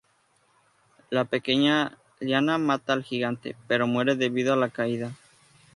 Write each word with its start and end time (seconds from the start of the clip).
La 1.11 1.25
pequeña 1.25 1.95
Lyanna 2.19 2.57
mata 2.57 2.91
al 2.93 3.03
gigante, 3.03 3.55
pero 3.67 3.85
muere 3.85 4.15
debido 4.15 4.51
a 4.51 4.55
la 4.57 4.69
caída. 4.71 5.13